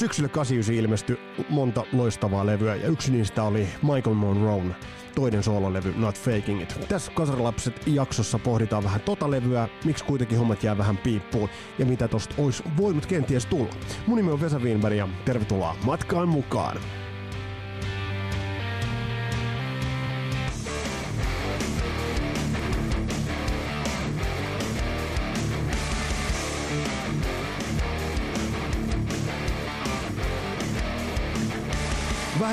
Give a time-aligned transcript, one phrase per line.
[0.00, 4.62] Syksyllä 89 ilmestyi monta loistavaa levyä ja yksi niistä oli Michael Monroe
[5.14, 6.86] toinen soololevy Not Faking It.
[6.88, 12.08] Tässä Kasarilapset jaksossa pohditaan vähän tota levyä, miksi kuitenkin hommat jää vähän piippuun ja mitä
[12.08, 13.74] tosta olisi voinut kenties tulla.
[14.06, 16.76] Mun nimi on Vesa Wienberg ja tervetuloa matkaan mukaan.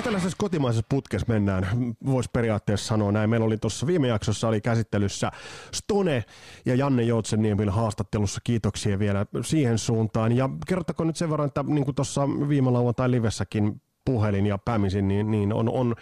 [0.08, 1.68] Tällaisessa kotimaisessa putkessa mennään,
[2.06, 3.30] voisi periaatteessa sanoa näin.
[3.30, 5.32] Meillä oli tuossa viime jaksossa oli käsittelyssä
[5.74, 6.24] Stone
[6.66, 8.42] ja Janne Joutsenniemen haastattelussa.
[8.44, 10.32] Kiitoksia vielä siihen suuntaan.
[10.32, 15.08] Ja kerrottako nyt sen verran, että niin kuin tuossa viime lauantai livessäkin puhelin ja päämisin,
[15.08, 15.96] niin, niin on, on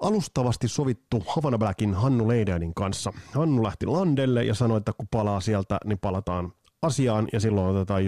[0.00, 3.12] alustavasti sovittu Havana Blackin Hannu Leidenin kanssa.
[3.34, 8.02] Hannu lähti landelle ja sanoi, että kun palaa sieltä, niin palataan asiaan ja silloin otetaan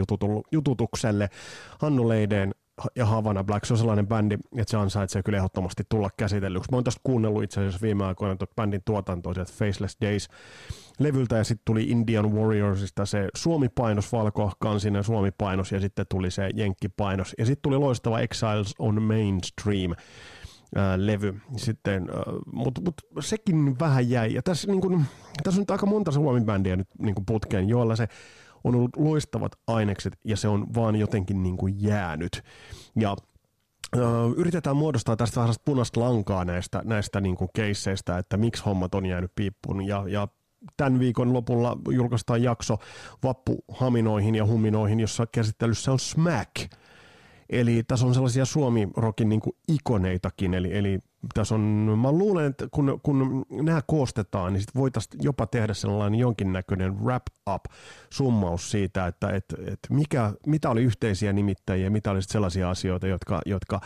[0.53, 1.31] jututukselle.
[1.79, 2.55] Hannu Leiden
[2.97, 6.71] ja Havana Black, se on sellainen bändi, että se ansaitsee kyllä ehdottomasti tulla käsitellyksi.
[6.71, 10.29] Mä oon tästä kuunnellut itse asiassa viime aikoina tuot bändin tuotantoa sieltä Faceless Days
[10.99, 17.35] levyltä ja sitten tuli Indian Warriorsista se Suomi-painos, valkokansinen Suomi-painos ja sitten tuli se Jenkki-painos
[17.39, 19.95] ja sitten tuli loistava Exiles on Mainstream
[20.97, 22.09] levy sitten,
[22.53, 24.35] mutta mut sekin vähän jäi.
[24.35, 25.05] Ja tässä, niin kun,
[25.43, 28.09] tässä on nyt aika monta Suomi-bändiä nyt niin putkeen, joilla se
[28.67, 32.43] on ollut loistavat ainekset ja se on vaan jotenkin niin kuin jäänyt.
[33.01, 33.17] Ja
[34.37, 39.07] yritetään muodostaa tästä vähän punaista lankaa näistä, näistä niin kuin keisseistä, että miksi hommat on
[39.07, 39.87] jäänyt piippuun.
[39.87, 40.29] Ja, ja
[40.77, 42.79] tämän viikon lopulla julkaistaan jakso
[43.23, 46.53] vappuhaminoihin ja huminoihin, jossa käsittelyssä on Smack–
[47.51, 50.99] Eli tässä on sellaisia Suomi-rokin niin ikoneitakin, eli, eli
[51.35, 51.61] tässä on,
[52.03, 57.65] mä luulen, että kun, kun nämä koostetaan, niin sit voitaisiin jopa tehdä sellainen jonkinnäköinen wrap-up
[58.11, 63.41] summaus siitä, että, että, että mikä, mitä oli yhteisiä nimittäjiä, mitä oli sellaisia asioita, jotka,
[63.47, 63.81] jotka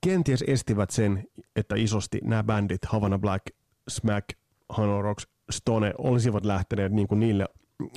[0.00, 1.24] kenties estivät sen,
[1.56, 3.44] että isosti nämä bändit, Havana Black,
[3.88, 4.28] Smack,
[4.68, 7.46] Hano Rocks, Stone, olisivat lähteneet niin kuin niille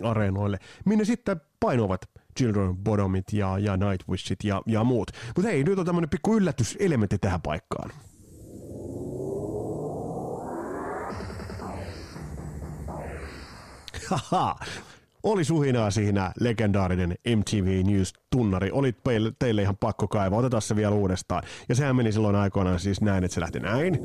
[0.03, 2.01] areenoille, minne sitten painovat
[2.37, 5.11] Children Bottomit ja, ja Nightwishit ja, ja muut.
[5.35, 7.91] Mutta hei, nyt on tämmöinen pikku yllätyselementti tähän paikkaan.
[14.09, 14.55] Haha,
[15.23, 18.71] oli suhinaa siinä legendaarinen MTV News-tunnari.
[18.71, 18.97] Olit
[19.39, 20.39] teille ihan pakko kaivaa.
[20.39, 21.43] Otetaan se vielä uudestaan.
[21.69, 23.99] Ja sehän meni silloin aikoinaan siis näin, että se lähti näin.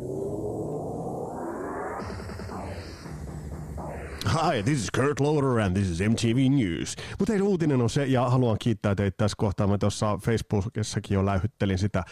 [4.26, 6.96] Hi, this is Kurt Loder and this is MTV News.
[7.18, 9.66] Mutta hei, uutinen on se, ja haluan kiittää teitä tässä kohtaa.
[9.66, 12.04] Mä tuossa Facebookissakin jo lähyttelin sitä,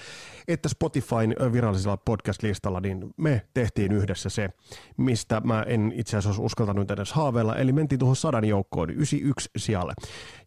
[0.48, 4.48] että Spotifyn virallisella podcast-listalla, niin me tehtiin yhdessä se,
[4.96, 9.92] mistä mä en itse asiassa uskaltanut edes haaveilla, eli mentiin tuohon sadan joukkoon, 91 sijalle.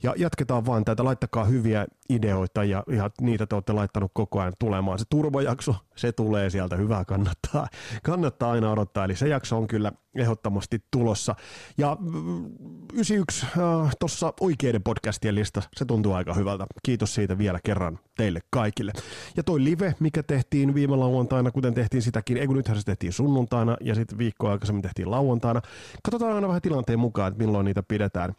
[0.04, 4.54] Ja jatketaan vaan tätä, laittakaa hyviä ideoita, ja, ja niitä te olette laittanut koko ajan
[4.60, 5.00] tulemaan.
[5.00, 7.68] Se turbojakso, se tulee sieltä, hyvää kannattaa,
[8.04, 11.36] kannattaa aina odottaa, eli se jakso on kyllä ehdottomasti tulossa.
[11.78, 11.98] Ja
[12.94, 16.66] 91 äh, tuossa oikeiden podcastien lista, se tuntuu aika hyvältä.
[16.84, 18.92] Kiitos siitä vielä kerran teille kaikille.
[19.38, 23.14] Ja toi live, mikä tehtiin viime lauantaina, kuten tehtiin sitäkin, ei kun nythän se tehtiin
[23.14, 25.62] sunnuntaina ja sitten viikkoa aikaisemmin tehtiin lauantaina.
[26.04, 28.34] Katsotaan aina vähän tilanteen mukaan, että milloin niitä pidetään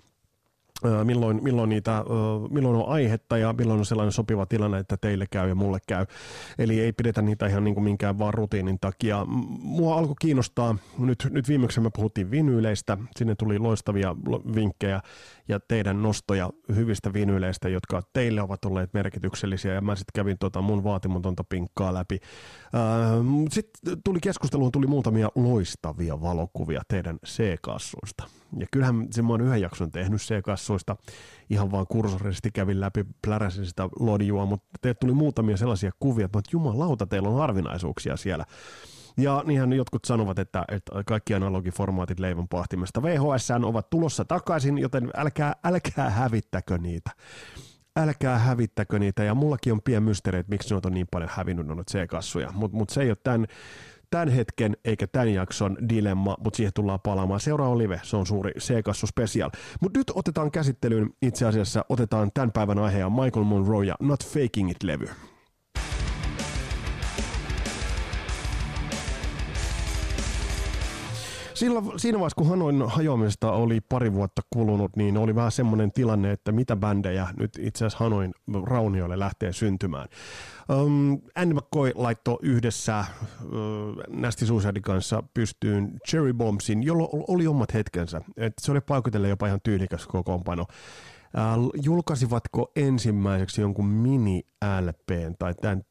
[1.04, 2.04] milloin, milloin, niitä,
[2.50, 6.06] milloin on aihetta ja milloin on sellainen sopiva tilanne, että teille käy ja mulle käy.
[6.58, 9.24] Eli ei pidetä niitä ihan niin kuin minkään vaan rutiinin takia.
[9.60, 14.16] Mua alkoi kiinnostaa, nyt, nyt viimeksi me puhuttiin vinyyleistä, sinne tuli loistavia
[14.54, 15.00] vinkkejä
[15.48, 20.62] ja teidän nostoja hyvistä vinyyleistä, jotka teille ovat olleet merkityksellisiä ja mä sitten kävin tota
[20.62, 22.18] mun vaatimatonta pinkkaa läpi.
[23.50, 28.24] Sitten tuli keskusteluun tuli muutamia loistavia valokuvia teidän C-kassuista.
[28.58, 30.96] Ja kyllähän se mä oon yhden jakson tehnyt C-kassuista,
[31.50, 36.40] ihan vaan kursorisesti kävin läpi, pläräsin sitä lodjua, mutta teille tuli muutamia sellaisia kuvia, että
[36.52, 38.44] jumalauta, teillä on harvinaisuuksia siellä.
[39.16, 45.10] Ja niinhän jotkut sanovat, että, että kaikki analogiformaatit leivon pahtimesta VHS ovat tulossa takaisin, joten
[45.16, 47.10] älkää, älkää hävittäkö niitä.
[47.96, 51.66] Älkää hävittäkö niitä, ja mullakin on pien mysteeri, että miksi ne on niin paljon hävinnyt
[51.66, 53.46] noita C-kassuja, mutta mut se ei ole tämän,
[54.14, 57.40] tämän hetken eikä tämän jakson dilemma, mutta siihen tullaan palaamaan.
[57.40, 59.50] Seuraava live, se on suuri C-kassu special.
[59.80, 64.24] Mutta nyt otetaan käsittelyyn, itse asiassa otetaan tämän päivän aihe ja Michael Monroe ja Not
[64.24, 65.33] Faking It-levy.
[71.54, 76.30] Sillä, siinä vaiheessa, kun Hanoin hajoamista oli pari vuotta kulunut, niin oli vähän semmoinen tilanne,
[76.30, 78.34] että mitä bändejä nyt itse asiassa Hanoin
[78.64, 80.08] raunioille lähtee syntymään.
[80.68, 83.04] Um, Andy McCoy laittoi yhdessä
[83.44, 83.50] uh,
[84.08, 88.20] Nasty Suicide kanssa pystyyn Cherry Bombsin, jolla oli omat hetkensä.
[88.36, 90.66] Et se oli paikotelle jopa ihan tyylikäs kokoonpano.
[91.82, 95.82] julkaisivatko ensimmäiseksi jonkun mini-LPn tai tämän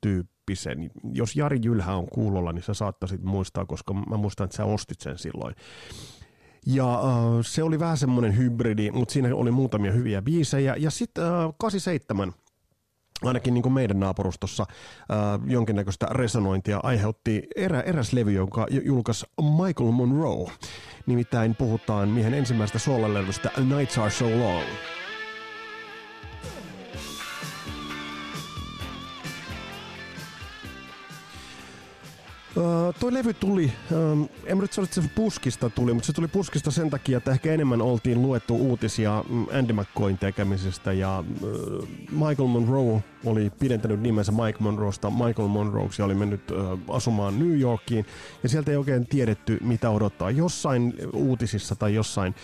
[0.45, 0.91] tyyppisen.
[1.13, 5.01] Jos Jari Jylhä on kuulolla, niin sä saattaisit muistaa, koska mä muistan, että sä ostit
[5.01, 5.55] sen silloin.
[6.65, 10.75] Ja uh, se oli vähän semmoinen hybridi, mutta siinä oli muutamia hyviä biisejä.
[10.75, 12.33] Ja sitten uh, 87
[13.23, 19.91] ainakin niin kuin meidän naapurustossa äh, jonkinnäköistä resonointia aiheutti erä, eräs levy, jonka julkaisi Michael
[19.91, 20.51] Monroe.
[21.05, 24.65] Nimittäin puhutaan miehen ensimmäistä soolalevystä Nights Are So Long.
[32.55, 36.27] Uh, toi levy tuli, um, en nyt sano, että se puskista tuli, mutta se tuli
[36.27, 41.87] puskista sen takia, että ehkä enemmän oltiin luettu uutisia mm, Andy McCoyn tekemisestä ja uh,
[42.11, 47.59] Michael Monroe oli pidentänyt nimensä Mike Monroesta Michael Monroeksi ja oli mennyt uh, asumaan New
[47.59, 48.05] Yorkiin
[48.43, 50.31] ja sieltä ei oikein tiedetty mitä odottaa.
[50.31, 52.35] Jossain uutisissa tai jossain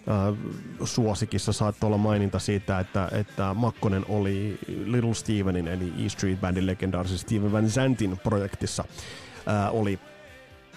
[0.00, 0.38] Uh,
[0.86, 6.66] suosikissa saattoi olla maininta siitä, että, että Makkonen oli Little Stevenin eli E Street Bandin
[6.66, 8.84] legendaarisen Steven Van Zantin projektissa
[9.46, 9.98] ää, oli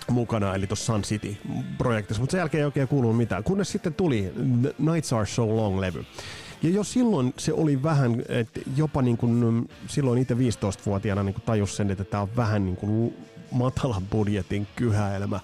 [0.09, 4.33] mukana, eli tuossa Sun City-projektissa, mutta sen jälkeen ei oikein kuulunut mitään, kunnes sitten tuli
[4.79, 6.05] Nights Are So Long-levy.
[6.63, 11.75] Ja jo silloin se oli vähän, että jopa niin kuin silloin itse 15-vuotiaana niin tajus
[11.75, 13.13] sen, että tämä on vähän niin kuin
[13.51, 15.39] matalan budjetin kyhäelmä,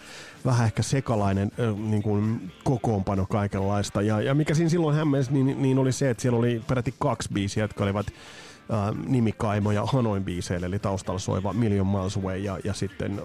[0.45, 4.01] vähän ehkä sekalainen niin kuin kokoonpano kaikenlaista.
[4.01, 7.30] Ja, ja mikä siinä silloin hämmensi, niin, niin oli se, että siellä oli peräti kaksi
[7.33, 8.07] biisiä, jotka olivat
[8.74, 13.21] äh, nimikaimo ja Hanoin biiseille, eli taustalla soiva Million Miles Away ja, ja sitten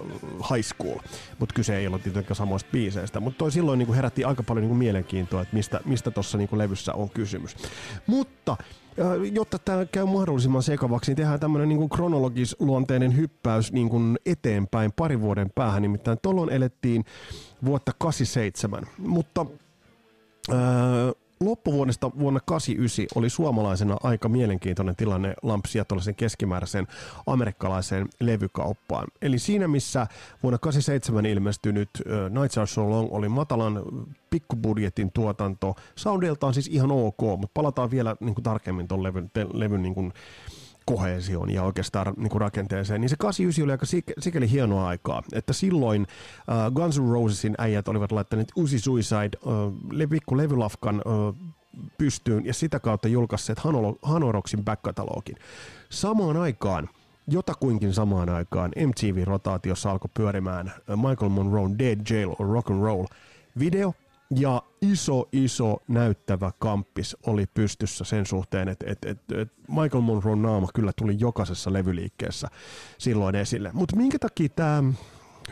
[0.53, 0.99] High School.
[1.39, 3.19] Mutta kyse ei ollut tietenkään samoista biiseistä.
[3.19, 6.37] Mutta toi silloin niin kuin herätti aika paljon niin kuin mielenkiintoa, että mistä, mistä tuossa
[6.37, 7.55] niin levyssä on kysymys.
[8.07, 8.57] Mutta
[9.31, 15.21] jotta tämä käy mahdollisimman sekavaksi, niin tehdään tämmöinen niin kronologisluonteinen hyppäys niin kuin eteenpäin pari
[15.21, 15.81] vuoden päähän.
[15.81, 17.05] Nimittäin tuolloin elettiin
[17.65, 19.45] vuotta 87, mutta...
[20.51, 26.87] Öö, loppuvuodesta vuonna 89 oli suomalaisena aika mielenkiintoinen tilanne lampsia tuollaisen keskimääräisen
[27.27, 29.07] amerikkalaiseen levykauppaan.
[29.21, 30.07] Eli siinä, missä
[30.43, 31.89] vuonna 87 ilmestynyt
[32.29, 33.83] Nights Are So Long oli matalan
[34.29, 39.47] pikkubudjetin tuotanto, soundiltaan siis ihan ok, mutta palataan vielä niin kuin tarkemmin tuon levyn, te,
[39.53, 40.13] levyn niin kuin,
[40.85, 43.85] kohesioon ja oikeastaan niin kuin rakenteeseen, niin se 89 oli aika
[44.19, 49.37] sikäli hienoa aikaa, että silloin uh, Guns N' Rosesin äijät olivat laittaneet Uzi Suicide
[49.91, 51.35] le- pikku levylafkan uh,
[51.97, 53.61] pystyyn ja sitä kautta julkaisseet
[54.01, 55.35] Hanoroksin back-katalogin.
[55.89, 56.89] Samaan aikaan
[57.27, 63.05] Jotakuinkin samaan aikaan MTV-rotaatiossa alkoi pyörimään Michael Monroe Dead Jail or Rock and Roll
[63.59, 63.93] video,
[64.29, 70.35] ja iso, iso näyttävä kamppis oli pystyssä sen suhteen, että et, et, et Michael Monroe
[70.35, 72.47] naama kyllä tuli jokaisessa levyliikkeessä
[72.97, 73.69] silloin esille.
[73.73, 74.83] Mutta minkä takia tämä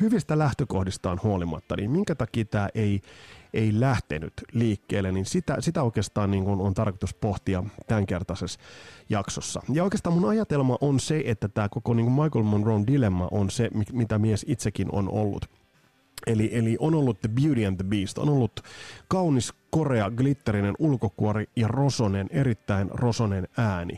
[0.01, 3.01] hyvistä lähtökohdistaan huolimatta, niin minkä takia tämä ei,
[3.53, 8.59] ei lähtenyt liikkeelle, niin sitä, sitä oikeastaan niin kun on tarkoitus pohtia tämänkertaisessa
[9.09, 9.61] jaksossa.
[9.73, 13.69] Ja oikeastaan mun ajatelma on se, että tämä koko niin Michael Monroe dilemma on se,
[13.91, 15.49] mitä mies itsekin on ollut–
[16.27, 18.61] Eli, eli on ollut The Beauty and the Beast, on ollut
[19.07, 23.97] kaunis korea, glitterinen ulkokuori ja rosonen, erittäin rosonen ääni.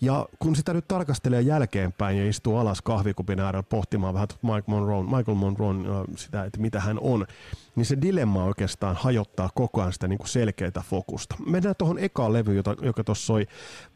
[0.00, 5.02] Ja kun sitä nyt tarkastelee jälkeenpäin ja istuu alas kahvikupin äärellä pohtimaan vähän Mike Monroe,
[5.02, 5.74] Michael Monroe
[6.16, 7.26] sitä, että mitä hän on,
[7.76, 11.34] niin se dilemma oikeastaan hajottaa koko ajan sitä niin kuin selkeää fokusta.
[11.46, 13.46] Mennään tuohon ekaan levyyn, jota, joka tuossa soi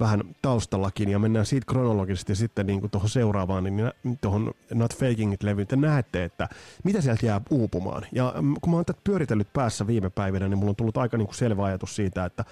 [0.01, 3.91] vähän taustallakin, ja mennään siitä kronologisesti sitten niin tuohon seuraavaan, niin
[4.21, 5.67] tuohon Not Faking It-levyyn.
[5.67, 6.49] Te näette, että
[6.85, 8.07] mitä sieltä jää uupumaan.
[8.13, 11.17] Ja mm, kun mä oon tätä pyöritellyt päässä viime päivinä, niin mulla on tullut aika
[11.17, 12.45] niin kuin selvä ajatus siitä, että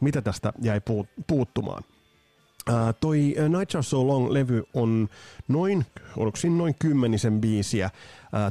[0.00, 0.80] mitä tästä jäi
[1.26, 1.82] puuttumaan.
[3.00, 5.08] Toi Night Are So Long-levy on
[5.48, 7.90] noin, oliko noin kymmenisen biisiä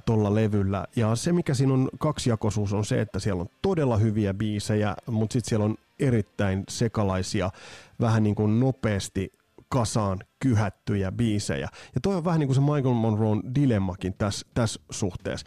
[0.05, 0.85] tuolla levyllä.
[0.95, 5.33] Ja se, mikä siinä on kaksijakoisuus, on se, että siellä on todella hyviä biisejä, mutta
[5.33, 7.51] sitten siellä on erittäin sekalaisia,
[7.99, 9.31] vähän niin kuin nopeasti
[9.69, 11.69] kasaan kyhättyjä biisejä.
[11.95, 15.45] Ja toi on vähän niin kuin se Michael Monroe dilemmakin tässä, tässä suhteessa.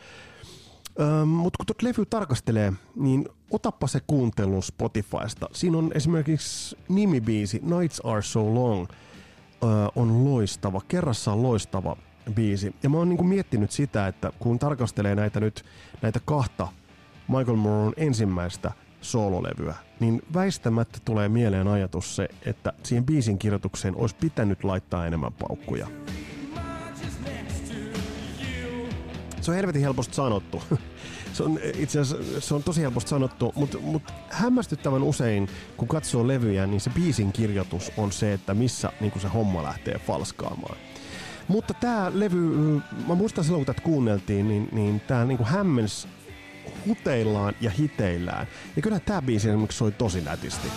[1.27, 5.49] Mutta kun tuota levy tarkastelee, niin otappa se kuuntelu Spotifysta.
[5.53, 8.87] Siinä on esimerkiksi nimibiisi Nights Are So Long
[9.97, 11.97] on loistava, kerrassaan loistava
[12.35, 12.75] biisi.
[12.83, 15.65] Ja mä oon niinku miettinyt sitä, että kun tarkastelee näitä nyt,
[16.03, 16.69] näitä kahta
[17.29, 24.17] Michael Moron ensimmäistä soololevyä, niin väistämättä tulee mieleen ajatus se, että siihen biisin kirjoitukseen olisi
[24.21, 25.87] pitänyt laittaa enemmän paukkuja.
[29.49, 30.63] Se on helvetin helposti sanottu.
[31.33, 36.29] se on itse asiassa se on tosi helposti sanottu, mutta, mutta hämmästyttävän usein, kun katsoo
[36.29, 40.77] levyjä, niin se biisin kirjoitus on se, että missä niin se homma lähtee falskaamaan.
[41.49, 42.41] Mutta tämä levy,
[43.07, 46.09] mä muistan silloin kun tätä kuunneltiin, niin, niin tämä niin hämmens
[46.87, 48.47] huteillaan ja hiteillään.
[48.77, 50.69] Ja kyllä tämä biisi esimerkiksi soi tosi nätisti.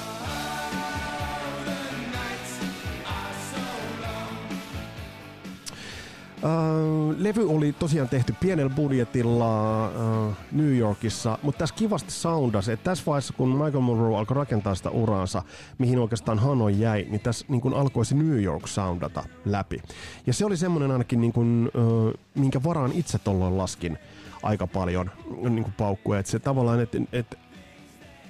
[6.43, 12.83] Uh, levy oli tosiaan tehty pienellä budjetilla uh, New Yorkissa, mutta tässä kivasti soundas, että
[12.83, 15.43] tässä vaiheessa kun Michael Monroe alkoi rakentaa sitä uraansa,
[15.77, 19.81] mihin oikeastaan Hanoi jäi, niin tässä niin kun alkoi se New York soundata läpi.
[20.27, 23.97] Ja se oli semmoinen ainakin, niin kun, uh, minkä varaan itse tolloin laskin
[24.43, 25.11] aika paljon
[25.49, 26.19] niin paukkuja.
[26.19, 27.37] Että se tavallaan, että et,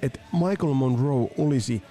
[0.01, 1.83] et Michael Monroe olisi,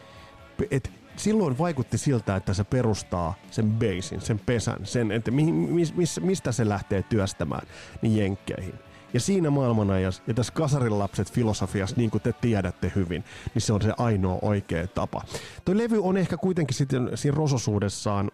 [0.71, 5.95] että silloin vaikutti siltä, että se perustaa sen basin, sen pesän, sen, että mi, mis,
[5.95, 7.67] mis, mistä se lähtee työstämään
[8.03, 8.75] niin jenkkeihin.
[9.15, 13.25] Ja siinä maailmanajassa ja tässä kasarilapset filosofiassa, niin kuin te tiedätte hyvin,
[13.55, 15.23] niin se on se ainoa oikea tapa.
[15.65, 18.31] Toi levy on ehkä kuitenkin sitten siinä rososuudessaan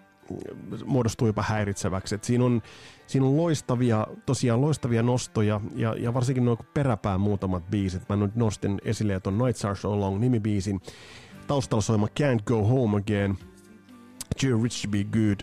[0.84, 2.14] muodostuu jopa häiritseväksi.
[2.14, 2.62] Et siinä, on,
[3.06, 8.08] siinä on loistavia, tosiaan loistavia nostoja ja, ja varsinkin noin peräpään muutamat biisit.
[8.08, 10.80] Mä nyt nostin esille tuon Nights Are So Long nimibiisin.
[11.46, 13.38] Taustalla soima Can't Go Home Again.
[14.40, 15.40] Too Rich to Be Good.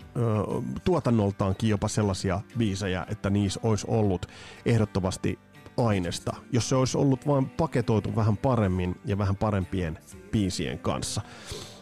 [0.86, 4.26] tuotannoltaankin jopa sellaisia biisejä, että niissä olisi ollut
[4.66, 5.40] ehdottomasti
[5.78, 10.00] aineesta, jos se olisi ollut vain paketoitu vähän paremmin ja vähän parempien
[10.32, 11.22] biisien kanssa.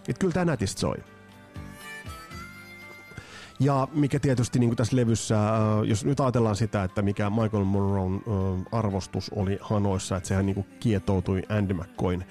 [0.07, 0.97] Et kyllä tämä nätistä soi.
[3.59, 5.35] Ja mikä tietysti niin tässä levyssä,
[5.85, 10.55] jos nyt ajatellaan sitä, että mikä Michael Monroen äh, arvostus oli Hanoissa, että sehän niin
[10.55, 12.25] kuin kietoutui Andy McCoyn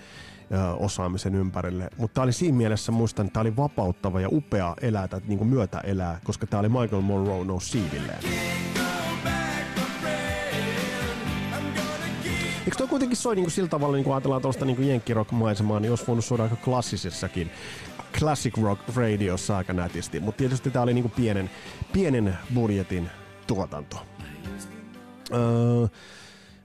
[0.78, 1.90] osaamisen ympärille.
[1.96, 5.38] Mutta tämä oli siinä mielessä, muistan, että tämä oli vapauttava ja upea elää, tai niin
[5.38, 8.18] kuin myötä elää, koska tämä oli Michael Monroe nousi siivilleen.
[12.64, 15.90] Eikö toi kuitenkin soi niin kuin sillä tavalla, niin kuin ajatellaan tuosta niin jenkkirock-maisemaa, niin
[15.90, 17.50] olisi voinut soida aika klassisessakin
[18.18, 21.50] classic rock radiossa aika nätisti, mutta tietysti tämä oli niinku pienen,
[21.92, 23.10] pienen budjetin
[23.46, 24.06] tuotanto.
[25.32, 25.86] Öö,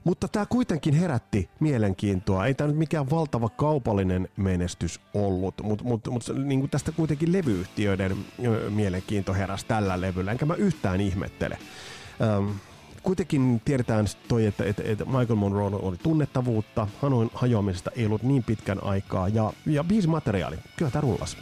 [0.06, 2.46] mutta tämä kuitenkin herätti mielenkiintoa.
[2.46, 8.16] Ei tämä nyt mikään valtava kaupallinen menestys ollut, mutta mut, mut, niin tästä kuitenkin levyyhtiöiden
[8.70, 11.58] mielenkiinto heräsi tällä levyllä, enkä mä yhtään ihmettele.
[12.20, 12.52] Öö,
[13.02, 18.44] kuitenkin tiedetään toi, että, että, että Michael Monroe oli tunnettavuutta, Hanoin hajoamisesta ei ollut niin
[18.44, 21.36] pitkän aikaa ja, ja biisi materiaali, kyllä tämä rullas.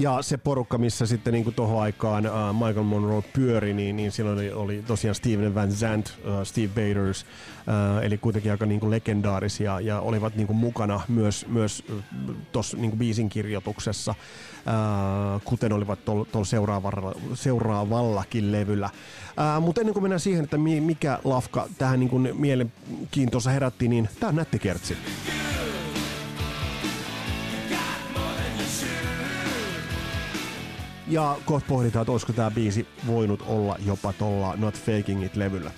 [0.00, 4.38] Ja se porukka, missä sitten niin tuohon aikaan uh, Michael Monroe pyöri, niin, niin silloin
[4.38, 8.90] oli, oli tosiaan Steven Van Zandt, uh, Steve Baders, uh, eli kuitenkin aika niin kuin
[8.90, 11.84] legendaarisia ja olivat niin kuin mukana myös, myös
[12.52, 18.90] tuossa niin biisin kirjoituksessa, uh, kuten olivat tuolla seuraavalla, seuraavallakin levyllä.
[19.56, 24.08] Uh, mutta ennen kuin mennään siihen, että mikä lafka tähän niin kuin mielenkiintoisa herätti, niin
[24.20, 24.96] tämä on nätti kertsi.
[31.10, 35.70] Ja kohta pohditaan, että olisiko tämä biisi voinut olla jopa tuolla Not Faking It-levyllä.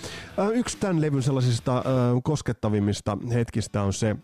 [0.53, 1.83] Yksi tämän levyn sellaisista
[2.23, 4.15] koskettavimmista hetkistä on se,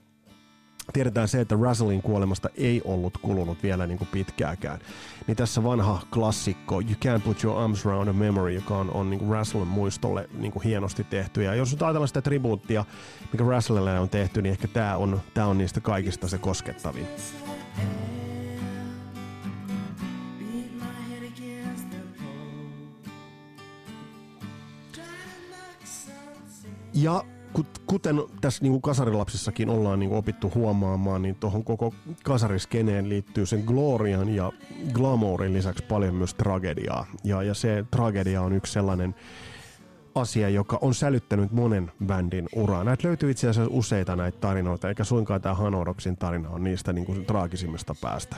[0.93, 4.79] tiedetään se, että Russellin kuolemasta ei ollut kulunut vielä niin kuin pitkääkään.
[5.27, 9.09] Niin tässä vanha klassikko You Can't Put Your Arms Around a Memory, joka on, on
[9.09, 11.43] niin Russellin muistolle niin kuin hienosti tehty.
[11.43, 12.85] Ja jos nyt ajatellaan sitä tribuuttia,
[13.31, 17.07] mikä Russellille on tehty, niin ehkä tämä on, tämä on niistä kaikista se koskettavin.
[26.93, 27.23] Ja
[27.85, 31.93] kuten tässä niin kuin kasarilapsissakin ollaan niin kuin opittu huomaamaan, niin tuohon koko
[32.23, 34.51] kasariskeneen liittyy sen glorian ja
[34.93, 37.05] glamourin lisäksi paljon myös tragediaa.
[37.23, 39.15] Ja, ja se tragedia on yksi sellainen
[40.15, 42.83] asia, joka on sälyttänyt monen bändin uraa.
[42.83, 47.05] Näitä löytyy itse asiassa useita näitä tarinoita, eikä suinkaan tämä Hanoroksin tarina on niistä niin
[47.05, 48.35] kuin traagisimmista päästä.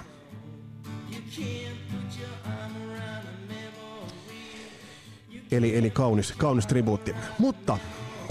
[5.52, 7.16] Eli, eli kaunis, kaunis tribuutti.
[7.40, 7.78] Mutta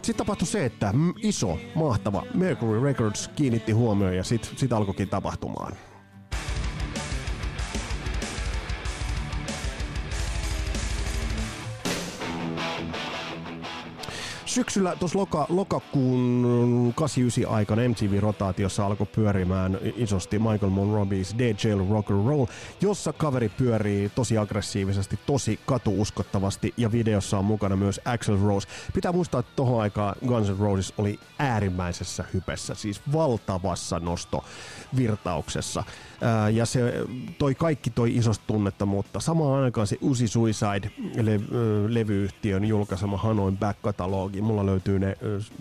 [0.02, 5.73] sitten tapahtui se, että iso, mahtava Mercury Records kiinnitti huomioon ja sitten sit alkoikin tapahtumaan.
[14.50, 22.11] Syksyllä tuossa loka, lokakuun 89 aikana MTV-rotaatiossa alkoi pyörimään isosti Michael Monroe's Dead Jail Rock
[22.11, 22.47] and Roll,
[22.80, 28.69] jossa kaveri pyörii tosi aggressiivisesti, tosi katuuskottavasti ja videossa on mukana myös Axel Rose.
[28.95, 35.85] Pitää muistaa, että tohon aikaan Guns N' Roses oli äärimmäisessä hypessä, siis valtavassa nostovirtauksessa.
[36.23, 37.07] Ää, ja se
[37.39, 44.67] toi kaikki toi isosta tunnetta, mutta samaan aikaan se Uzi Suicide-levyyhtiön julkaisema Hanoin back-katalogi, mulla
[44.67, 45.17] löytyy ne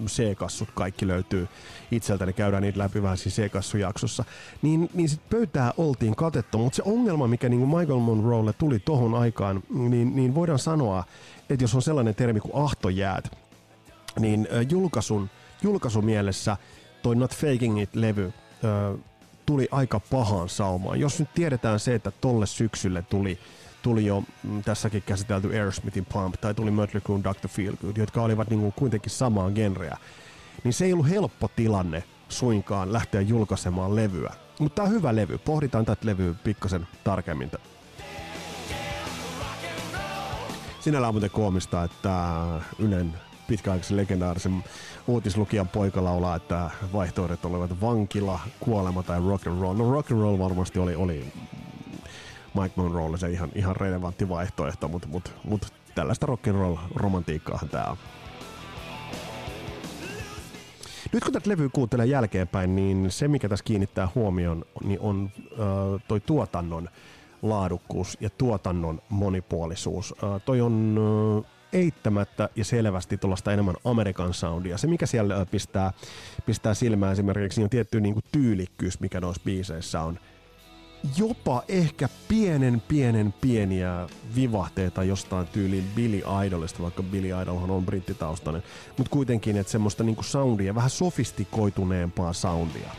[0.06, 1.48] C-kassut, kaikki löytyy
[1.92, 4.24] itseltäni, käydään niitä läpi vähän siinä C-kassujaksossa,
[4.62, 8.80] niin, niin sit pöytää oltiin katettu, mutta se ongelma, mikä niin kuin Michael Monroelle tuli
[8.80, 11.04] tohon aikaan, niin, niin voidaan sanoa,
[11.50, 13.32] että jos on sellainen termi kuin ahtojäät,
[14.20, 15.30] niin julkaisun
[15.64, 16.58] julkaisumielessä
[17.02, 18.34] toi Not Faking It-levy
[19.50, 21.00] tuli aika pahaan saumaan.
[21.00, 23.40] Jos nyt tiedetään se, että tolle syksylle tuli,
[23.82, 27.48] tuli jo mm, tässäkin käsitelty Aerosmithin Pump tai tuli Mötley Crue Dr.
[27.48, 29.98] Feelgood, jotka olivat niin kuin kuitenkin samaa genreä,
[30.64, 34.34] niin se ei ollut helppo tilanne suinkaan lähteä julkaisemaan levyä.
[34.60, 35.38] Mutta tämä on hyvä levy.
[35.38, 37.52] Pohditaan tätä levyä pikkasen tarkemmin.
[40.80, 42.44] Sinällään on muuten koomista, että
[42.80, 43.14] Ylen
[43.50, 44.64] pitkäaikaisen legendaarisen
[45.08, 49.78] uutislukijan poika laulaa, että vaihtoehdot olivat vankila, kuolema tai rock and roll.
[49.78, 51.26] No rock and roll varmasti oli, oli
[52.54, 57.70] Mike Monroelle se ihan, ihan relevantti vaihtoehto, mutta mut, mut tällaista rock and roll romantiikkaahan
[57.70, 57.98] tää on.
[61.14, 66.04] Nyt kun tätä levyä kuuntelee jälkeenpäin, niin se mikä tässä kiinnittää huomioon, niin on äh,
[66.08, 66.90] toi tuotannon
[67.42, 70.16] laadukkuus ja tuotannon monipuolisuus.
[70.24, 70.98] Äh, toi on
[71.46, 74.78] äh, eittämättä ja selvästi tuollaista enemmän Amerikan soundia.
[74.78, 75.94] Se, mikä siellä pistää,
[76.46, 80.20] pistää silmään esimerkiksi, niin on tietty niin kuin tyylikkyys, mikä noissa biiseissä on.
[81.18, 88.64] Jopa ehkä pienen pienen pieniä vivahteita jostain tyyliin Billy Idolista, vaikka Billy Idolhan on brittitaustainen,
[88.98, 92.90] mutta kuitenkin, että semmoista niin kuin soundia, vähän sofistikoituneempaa soundia.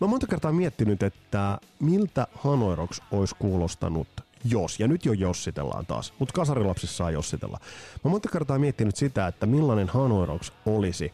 [0.00, 4.08] Mä monta kertaa miettinyt, että miltä Hanoiroks olisi kuulostanut
[4.44, 7.58] jos, ja nyt jo jossitellaan taas, mutta kasarilapsissa saa jossitella.
[8.04, 11.12] Mä monta kertaa miettinyt sitä, että millainen Hanoiroks olisi,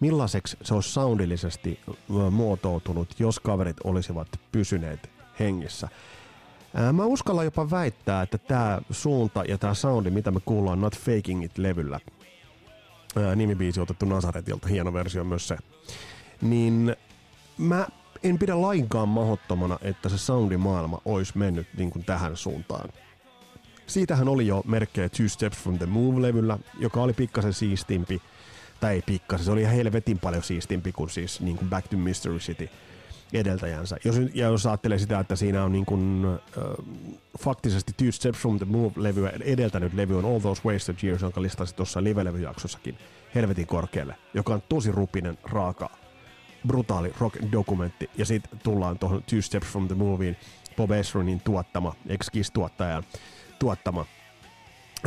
[0.00, 1.80] millaiseksi se olisi soundillisesti
[2.30, 5.88] muotoutunut, jos kaverit olisivat pysyneet hengissä.
[6.92, 11.44] Mä uskallan jopa väittää, että tämä suunta ja tämä soundi, mitä me kuullaan Not Faking
[11.44, 12.00] It-levyllä,
[13.36, 15.56] nimibiisi otettu Nazaretilta, hieno versio myös se,
[16.42, 16.96] niin
[17.58, 17.86] mä
[18.28, 22.88] en pidä lainkaan mahottomana, että se soundimaailma olisi mennyt niin kuin tähän suuntaan.
[23.86, 28.22] Siitähän oli jo merkkejä Two Steps from the Move-levyllä, joka oli pikkasen siistimpi,
[28.80, 31.96] tai ei pikkasen, se oli ihan helvetin paljon siistimpi kuin siis niin kuin Back to
[31.96, 32.68] Mystery City
[33.32, 33.96] edeltäjänsä.
[34.04, 36.64] Jos, ja jos ajattelee sitä, että siinä on niin kuin, äh,
[37.38, 41.76] faktisesti Two Steps from the Move-levyä edeltänyt levy on All Those Wasted Years, jonka listasin
[41.76, 42.98] tuossa live-levyjaksossakin
[43.34, 45.90] helvetin korkealle, joka on tosi rupinen, raaka
[46.66, 48.10] brutaali rock-dokumentti.
[48.18, 50.36] Ja sitten tullaan tuohon Two Steps from the Movien,
[50.76, 53.02] Bob Esronin tuottama, ex tuottajan
[53.58, 54.06] tuottama.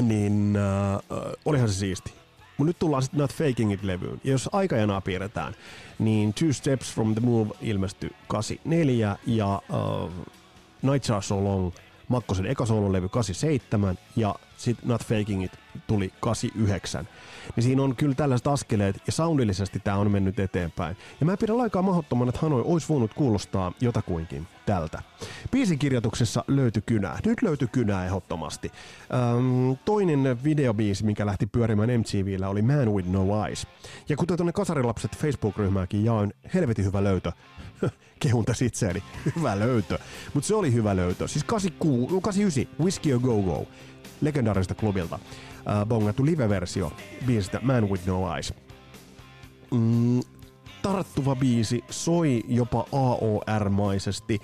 [0.01, 2.13] Niin äh, olihan se siisti.
[2.57, 4.21] Mutta nyt tullaan sitten Not Faking It-levyyn.
[4.23, 5.55] Ja jos aikajanaa piirretään,
[5.99, 10.11] niin Two Steps from the Move ilmestyi 84 ja uh,
[10.81, 11.71] Nights Are So Long
[12.07, 15.51] Makkosen eka levy 87 ja sitten Not Faking It
[15.87, 17.07] tuli 89
[17.55, 20.97] niin siinä on kyllä tällaiset askeleet, ja soundillisesti tämä on mennyt eteenpäin.
[21.19, 25.01] Ja mä pidän laikaa mahdottoman, että Hanoi olisi voinut kuulostaa jotakuinkin tältä.
[25.51, 27.19] Biisin kirjoituksessa löytyi kynää.
[27.25, 28.71] Nyt löytyi kynää ehdottomasti.
[29.13, 33.67] Öm, toinen videobiisi, mikä lähti pyörimään MTVllä, oli Man With No Eyes.
[34.09, 37.31] Ja kuten tuonne Kasarilapset Facebook-ryhmääkin jaoin, helvetin hyvä löytö.
[38.19, 39.03] Kehun tässä itseäni.
[39.35, 39.99] Hyvä löytö.
[40.33, 41.27] Mutta se oli hyvä löytö.
[41.27, 43.65] Siis 86, 89, Whiskey Go Go
[44.21, 46.91] legendaarista klubilta äh, bongattu live-versio
[47.25, 48.53] biisistä Man With No Eyes.
[49.71, 50.21] Mm,
[50.81, 54.39] tarttuva biisi soi jopa AOR-maisesti.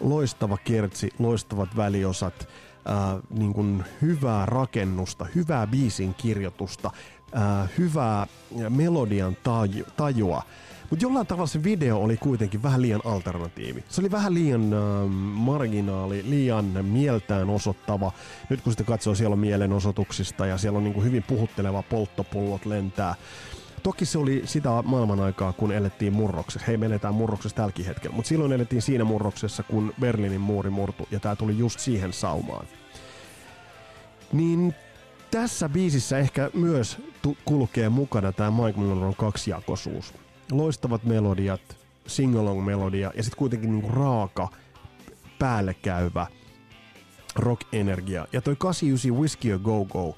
[0.00, 2.48] Loistava kertsi, loistavat väliosat,
[2.90, 6.90] äh, niin kuin hyvää rakennusta, hyvää biisin kirjoitusta,
[7.36, 8.26] äh, hyvää
[8.68, 10.42] melodian taju, tajua.
[10.90, 13.84] Mutta jollain tavalla se video oli kuitenkin vähän liian alternatiivi.
[13.88, 14.80] Se oli vähän liian äh,
[15.34, 18.12] marginaali, liian mieltään osoittava.
[18.48, 22.66] Nyt kun sitä katsoo siellä on mielenosoituksista ja siellä on niin kuin hyvin puhutteleva polttopullot
[22.66, 23.14] lentää.
[23.82, 26.66] Toki se oli sitä maailman aikaa, kun elettiin murroksessa.
[26.66, 28.16] Hei, me eletään murroksessa tälläkin hetkellä.
[28.16, 31.08] Mutta silloin elettiin siinä murroksessa, kun Berliinin muuri murtu.
[31.10, 32.66] Ja tämä tuli just siihen saumaan.
[34.32, 34.74] Niin
[35.30, 36.98] tässä biisissä ehkä myös
[37.44, 40.14] kulkee mukana tämä Mike Monroe kaksijakoisuus
[40.52, 41.60] loistavat melodiat,
[42.06, 44.48] singalong-melodia ja sitten kuitenkin niinku raaka,
[45.38, 46.26] päällekäyvä
[47.36, 48.26] rock-energia.
[48.32, 50.16] Ja toi 89 Whiskey Go Go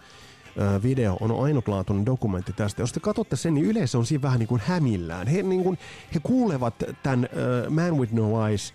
[0.83, 2.83] video on ainutlaatuinen dokumentti tästä.
[2.83, 5.27] Jos te katsotte sen, niin yleisö on siinä vähän niin kuin hämillään.
[5.27, 5.79] He, niin kuin,
[6.15, 8.75] he kuulevat tämän uh, Man With No Eyes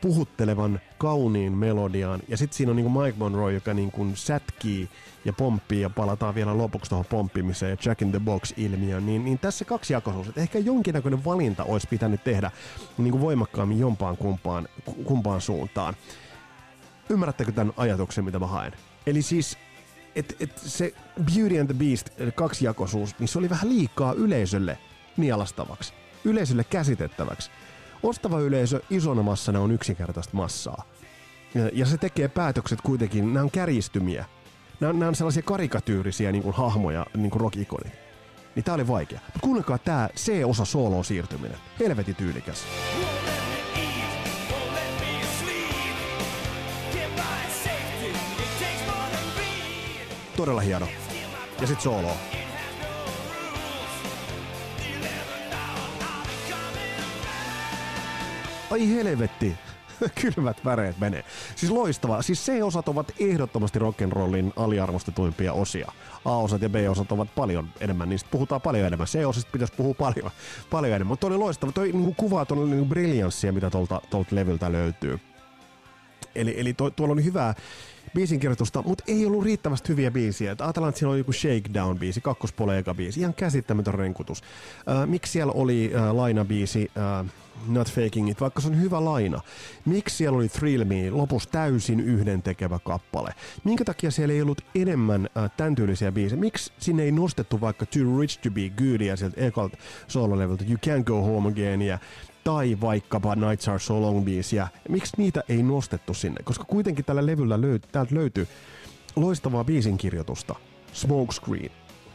[0.00, 2.20] puhuttelevan kauniin melodiaan.
[2.28, 4.88] Ja sitten siinä on niin kuin Mike Monroe, joka niin kuin sätkii
[5.24, 9.38] ja pomppii ja palataan vielä lopuksi tuohon pomppimiseen ja Jack in the Box-ilmiöön, niin, niin
[9.38, 12.50] tässä kaksi jakoisuus, että ehkä jonkinnäköinen valinta olisi pitänyt tehdä
[12.98, 14.68] niin kuin voimakkaammin jompaan kumpaan,
[15.04, 15.96] kumpaan suuntaan.
[17.08, 18.72] Ymmärrättekö tämän ajatuksen, mitä mä haen?
[19.06, 19.58] Eli siis
[20.16, 20.92] et, et se
[21.36, 24.78] Beauty and the Beast kaksijakoisuus, niin se oli vähän liikaa yleisölle
[25.16, 25.92] nialastavaksi,
[26.24, 27.50] yleisölle käsitettäväksi.
[28.02, 30.84] Ostava yleisö isona massana on yksinkertaista massaa.
[31.72, 34.24] Ja, se tekee päätökset kuitenkin, nämä on kärjistymiä
[34.80, 37.92] Nämä, nämä on sellaisia karikatyyrisiä niin kuin hahmoja, niin kuin rock-ikonit.
[38.54, 39.20] Niin tää oli vaikea.
[39.24, 41.58] Mutta kuunnelkaa tää C-osa soloon siirtyminen.
[41.80, 42.64] Helvetin tyylikäs.
[50.36, 50.88] Todella hieno.
[51.60, 52.16] Ja sit solo.
[58.70, 59.54] Ai helvetti.
[60.22, 61.24] Kylmät väreet menee.
[61.56, 62.22] Siis loistava.
[62.22, 65.92] Siis C-osat ovat ehdottomasti rock'n'rollin aliarvostetuimpia osia.
[66.24, 69.06] A-osat ja B-osat ovat paljon enemmän, niistä puhutaan paljon enemmän.
[69.06, 70.30] C-osista pitäisi puhua paljon,
[70.70, 71.06] paljon enemmän.
[71.06, 71.72] Mutta oli loistava.
[71.72, 74.00] Toi niin kuvaa tuolla niin briljanssia, mitä tuolta
[74.30, 75.20] levyltä löytyy.
[76.34, 77.54] Eli, eli to, tuolla oli hyvää
[78.14, 80.52] biisinkirjoitusta, mutta ei ollut riittävästi hyviä biisiä.
[80.52, 84.42] Et ajatellaan, että siinä oli joku Shakedown-biisi, kakkospole eka biisi, ihan käsittämätön renkutus.
[84.88, 87.26] Äh, miksi siellä oli äh, lainabiisi äh,
[87.66, 89.40] Not Faking It, vaikka se on hyvä laina?
[89.84, 93.34] Miksi siellä oli Thrill Me, lopussa täysin yhdentekevä kappale?
[93.64, 96.40] Minkä takia siellä ei ollut enemmän äh, tämän tyylisiä biisejä?
[96.40, 99.76] Miksi sinne ei nostettu vaikka Too Rich to Be Goodia sieltä ekalta
[100.08, 101.98] solo-leveltä, You Can't Go Home Again ja
[102.48, 104.68] tai vaikkapa Nights Are So Long biisiä.
[104.88, 106.42] Miksi niitä ei nostettu sinne?
[106.44, 108.48] Koska kuitenkin tällä levyllä löyt- täältä löytyy
[109.16, 110.54] loistavaa biisinkirjoitusta.
[110.92, 111.70] Smokescreen.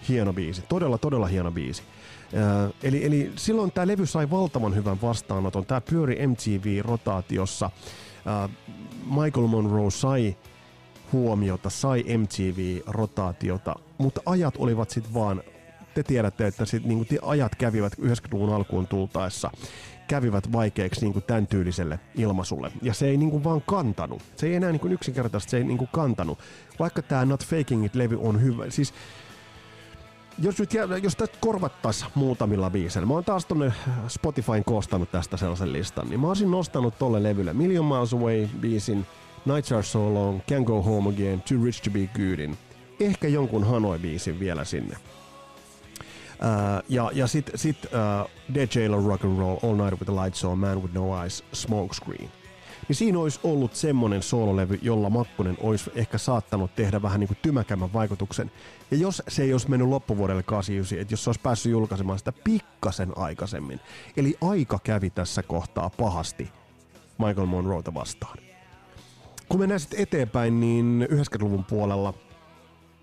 [0.10, 0.62] Hieno biisi.
[0.70, 1.84] Todella, todella hieno biisi.
[1.84, 5.66] Äh, eli, eli silloin tämä levy sai valtavan hyvän vastaanoton.
[5.66, 7.66] Tämä pyöri MTV-rotaatiossa.
[7.66, 8.50] Äh,
[9.06, 10.36] Michael Monroe sai
[11.12, 15.44] huomiota, sai MTV-rotaatiota, mutta ajat olivat sitten vaan
[15.94, 19.52] te tiedätte, että sit, niinku, ajat kävivät 90-luvun alkuun tultaessa
[20.08, 22.72] kävivät vaikeiksi niin kuin tämän tyyliselle ilmaisulle.
[22.82, 24.22] Ja se ei niin kuin vaan kantanut.
[24.36, 26.40] Se ei enää niin kuin yksinkertaisesti se ei niin kuin kantanut.
[26.80, 28.70] Vaikka tämä Not Faking It-levy on hyvä.
[28.70, 28.94] Siis
[30.40, 33.74] jos nyt jos tästä korvattaisiin muutamilla biiseillä, mä oon taas tonne
[34.08, 39.06] Spotifyn koostanut tästä sellaisen listan, niin mä olisin nostanut tolle levylle Million Miles Away biisin,
[39.46, 42.58] Nights Are So Long, Can Go Home Again, Too Rich To Be Goodin.
[43.00, 44.98] Ehkä jonkun Hanoi-biisin vielä sinne.
[46.34, 50.22] Uh, ja ja sitten sit, uh, Dead Jailer Rock and Roll, All Night with the
[50.24, 52.32] Lights On, Man with No Eyes, Smoke Screen.
[52.88, 57.38] Niin siinä olisi ollut semmonen soololevy, jolla Makkonen olisi ehkä saattanut tehdä vähän niin kuin
[57.42, 58.52] tymäkämmän vaikutuksen.
[58.92, 62.32] Ja jos se ei olisi mennyt loppuvuodelle 89, että jos se olisi päässyt julkaisemaan sitä
[62.44, 63.80] pikkasen aikaisemmin.
[64.18, 66.52] Eli aika kävi tässä kohtaa pahasti
[67.18, 68.38] Michael Monroeta vastaan.
[69.50, 72.14] Kun mennään sitten eteenpäin, niin 90-luvun puolella–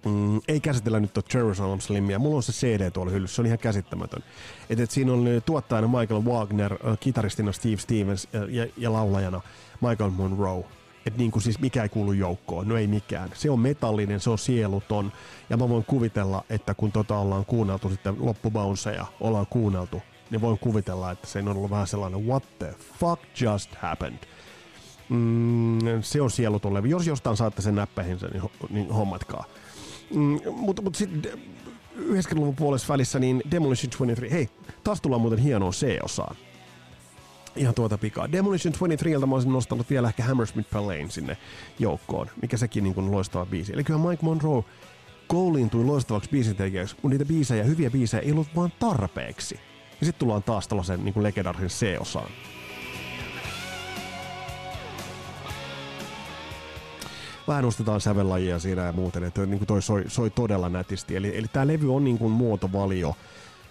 [0.04, 2.18] Mm, ei käsitellä nyt tuota Jerusalem Slimia.
[2.18, 4.22] Mulla on se CD tuolla hyllyssä, se on ihan käsittämätön.
[4.70, 9.40] Et, et siinä on tuottajana Michael Wagner, kitaristina Steve Stevens ja, ja laulajana
[9.80, 10.64] Michael Monroe.
[11.06, 13.30] Et niin kuin siis mikä ei kuulu joukkoon, no ei mikään.
[13.34, 15.12] Se on metallinen, se on sieluton.
[15.50, 20.58] Ja mä voin kuvitella, että kun tota ollaan kuunneltu sitten loppubounceja, ollaan kuunneltu, niin voin
[20.58, 24.18] kuvitella, että se on ollut vähän sellainen what the fuck just happened.
[25.08, 26.88] Mm, se on sieluton levy.
[26.88, 29.44] Jos jostain saatte sen näppäihin, niin, niin hommatkaa.
[30.14, 31.40] Mm, mutta mut sitten
[31.98, 34.48] 90-luvun puolessa välissä niin Demolition 23, hei,
[34.84, 36.36] taas tullaan muuten hienoa C-osaan.
[37.56, 38.32] Ihan tuota pikaa.
[38.32, 41.36] Demolition 23 mä olisin nostanut vielä ehkä Hammersmith Palain sinne
[41.78, 43.72] joukkoon, mikä sekin niin kuin loistava biisi.
[43.72, 44.64] Eli kyllä Mike Monroe
[45.26, 49.54] kouliintui loistavaksi biisintekijäksi, mutta niitä biisejä, hyviä biisejä ei ollut vaan tarpeeksi.
[50.00, 52.30] Ja sitten tullaan taas tällaisen niin legendaarisen C-osaan.
[57.48, 61.16] Vähän nostetaan sävellajia siinä ja muuten, että niin toi soi, soi todella nätisti.
[61.16, 63.16] Eli, eli tämä levy on niin kuin muotovalio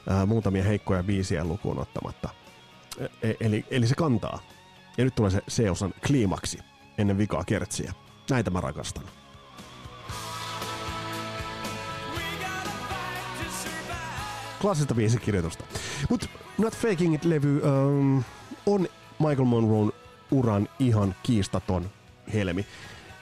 [0.10, 2.30] ää, muutamia heikkoja biisiä lukuun ottamatta.
[3.22, 4.40] E, eli, eli se kantaa.
[4.98, 6.60] Ja nyt tulee se C-osan kliimaksi
[6.98, 7.94] ennen vikaa kertsiä.
[8.30, 9.04] Näitä mä rakastan.
[14.62, 15.64] Klassista biisikirjoitusta.
[16.10, 16.28] Mutta
[16.58, 18.24] Not Faking It-levy um,
[18.66, 18.88] on
[19.20, 19.92] Michael Monroen
[20.32, 21.90] uran ihan kiistaton
[22.34, 22.66] helmi.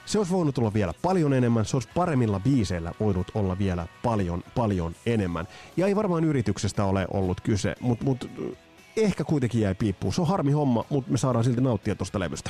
[0.07, 4.43] Se olisi voinut olla vielä paljon enemmän, se olisi paremmilla biiseillä voinut olla vielä paljon,
[4.55, 5.47] paljon enemmän.
[5.77, 8.29] Ja ei varmaan yrityksestä ole ollut kyse, mutta mut,
[8.97, 10.13] ehkä kuitenkin jäi piippuun.
[10.13, 12.49] Se on harmi homma, mutta me saadaan silti nauttia tuosta levystä.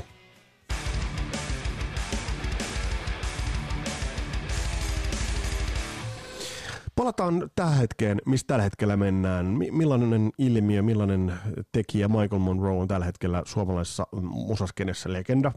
[6.96, 9.46] Palataan tähän hetkeen, mistä tällä hetkellä mennään.
[9.72, 11.34] Millainen ilmiö, millainen
[11.72, 15.52] tekijä Michael Monroe on tällä hetkellä suomalaisessa musaskenessä legenda?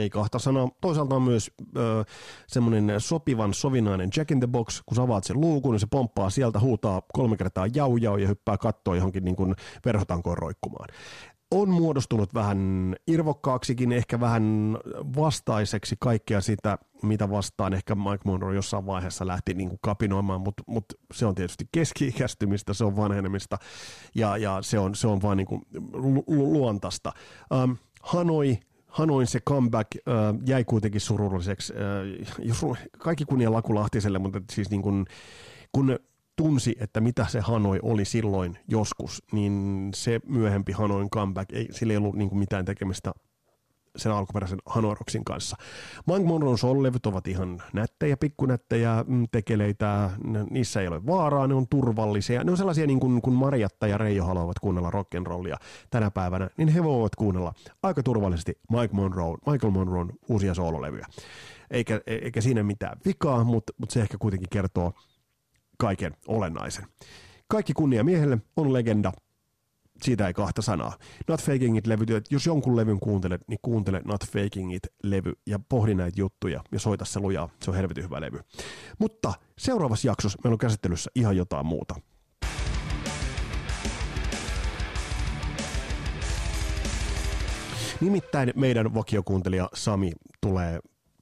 [0.00, 0.68] Ei kahta sanaa.
[0.80, 2.04] Toisaalta on myös ö,
[2.46, 6.30] semmoinen sopivan sovinainen Jack in the Box, kun sä avaat sen luukun, niin se pomppaa
[6.30, 10.88] sieltä, huutaa kolme kertaa jau jau ja hyppää kattoon johonkin niin kuin verhotankoon roikkumaan.
[11.54, 14.78] On muodostunut vähän irvokkaaksikin, ehkä vähän
[15.16, 20.62] vastaiseksi kaikkea sitä, mitä vastaan ehkä Mike Monroe jossain vaiheessa lähti niin kuin kapinoimaan, mutta
[20.66, 20.84] mut
[21.14, 23.58] se on tietysti keski-ikästymistä, se on vanhenemista
[24.14, 27.12] ja, ja se on, se on vaan niin kuin lu- lu- luontaista.
[27.64, 28.58] Um, Hanoi
[28.90, 30.12] Hanoin se comeback äh,
[30.46, 31.72] jäi kuitenkin surulliseksi.
[32.72, 35.06] Äh, kaikki kunnia Laku Lahtiselle, mutta siis niin kun,
[35.72, 35.98] kun
[36.36, 41.92] tunsi, että mitä se Hanoi oli silloin joskus, niin se myöhempi Hanoin comeback, ei, sillä
[41.92, 43.12] ei ollut niin mitään tekemistä
[43.96, 45.56] sen alkuperäisen Hanoroksin kanssa.
[46.06, 50.10] Mike Monroe sollevyt ovat ihan nättejä, pikkunättejä, mm, tekeleitä,
[50.50, 52.44] niissä ei ole vaaraa, ne on turvallisia.
[52.44, 55.56] Ne on sellaisia niin kuin kun Marjatta ja Reijo haluavat kuunnella rock'n'rollia
[55.90, 61.06] tänä päivänä, niin he voivat kuunnella aika turvallisesti Mike Monroe, Michael Monroen uusia soololevyjä.
[61.70, 64.92] Eikä, eikä siinä mitään vikaa, mutta, mutta se ehkä kuitenkin kertoo
[65.78, 66.86] kaiken olennaisen.
[67.48, 69.12] Kaikki kunnia miehelle on legenda,
[70.02, 70.96] siitä ei kahta sanaa.
[71.28, 76.20] Not Faking It-levy, jos jonkun levyn kuuntelet, niin kuuntele Not Faking It-levy ja pohdi näitä
[76.20, 77.48] juttuja ja soita se lujaa.
[77.62, 78.40] Se on helvetin hyvä levy.
[78.98, 81.94] Mutta seuraavassa jaksossa meillä on käsittelyssä ihan jotain muuta.
[88.00, 90.80] Nimittäin meidän vakiokuuntelija Sami tulee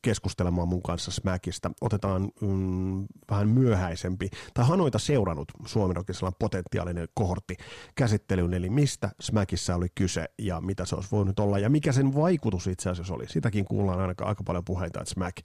[0.09, 1.71] keskustelemaan mun kanssa Smackista.
[1.81, 5.97] Otetaan mm, vähän myöhäisempi, tai Hanoita seurannut Suomen
[6.39, 7.57] potentiaalinen kohortti
[7.95, 12.15] käsittelyyn, eli mistä Smackissa oli kyse ja mitä se olisi voinut olla ja mikä sen
[12.15, 13.29] vaikutus itse asiassa oli.
[13.29, 15.37] Sitäkin kuullaan aika, aika paljon puheita, että Smack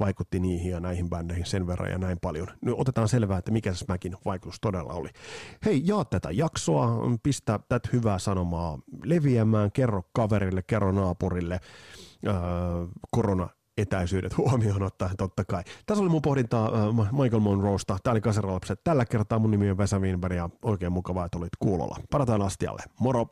[0.00, 2.48] vaikutti niihin ja näihin bändeihin sen verran ja näin paljon.
[2.60, 5.08] Nyt otetaan selvää, että mikä se Smackin vaikutus todella oli.
[5.64, 6.88] Hei, jaa tätä jaksoa,
[7.22, 11.60] pistä tätä hyvää sanomaa leviämään, kerro kaverille, kerro naapurille,
[12.26, 12.34] öö,
[13.10, 13.48] korona
[13.80, 15.62] etäisyydet huomioon ottaen totta kai.
[15.86, 17.96] Tässä oli mun pohdintaa äh, Michael Monroesta.
[18.02, 18.80] Tämä oli Kasaralapset.
[18.84, 21.96] Tällä kertaa mun nimi on Vesa Wienberg ja oikein mukavaa, että olit kuulolla.
[22.10, 22.82] Parataan astialle.
[23.00, 23.26] Moro!